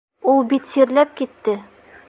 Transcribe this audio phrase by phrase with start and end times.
[0.31, 1.57] Ул бит сирләп китте.